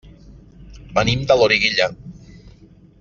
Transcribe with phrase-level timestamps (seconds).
[0.95, 1.91] Venim de Loriguilla.